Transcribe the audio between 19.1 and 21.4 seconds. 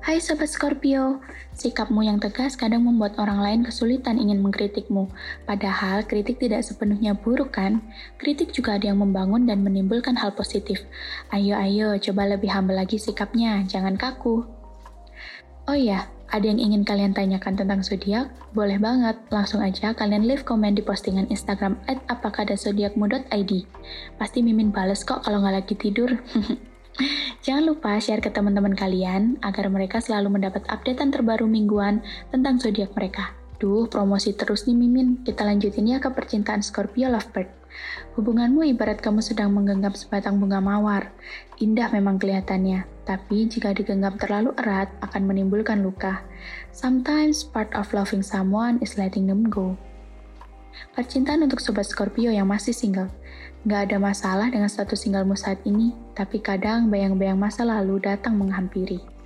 langsung aja kalian leave komen di postingan